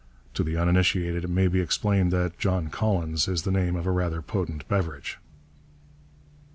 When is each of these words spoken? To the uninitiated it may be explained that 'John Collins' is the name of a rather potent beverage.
To 0.33 0.43
the 0.43 0.57
uninitiated 0.57 1.25
it 1.25 1.29
may 1.29 1.47
be 1.47 1.59
explained 1.61 2.11
that 2.11 2.39
'John 2.39 2.69
Collins' 2.71 3.27
is 3.27 3.43
the 3.43 3.51
name 3.51 3.75
of 3.75 3.85
a 3.85 3.91
rather 3.91 4.23
potent 4.23 4.67
beverage. 4.67 5.19